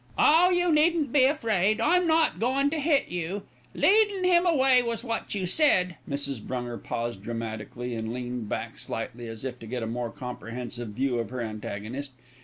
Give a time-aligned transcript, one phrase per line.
[0.17, 0.49] "Oh!
[0.49, 1.79] you needn't be afraid.
[1.79, 3.43] I'm not goin' to hit you.
[3.75, 6.41] Leadin' him away was what you said." Mrs.
[6.41, 11.19] Brunger paused dramatically, and leaned back slightly, as if to get a more comprehensive view
[11.19, 12.13] of her antagonist.